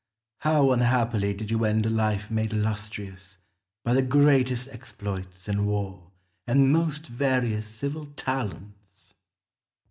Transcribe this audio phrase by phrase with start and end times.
[0.39, 3.37] how unhappily did you end a life made illustrious
[3.85, 6.09] by the greatest exploits in war
[6.47, 9.13] and most various civil talents!